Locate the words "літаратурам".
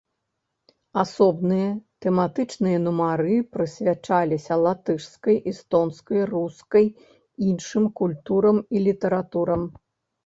8.89-9.61